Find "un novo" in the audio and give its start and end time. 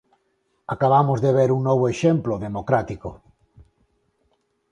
1.57-1.85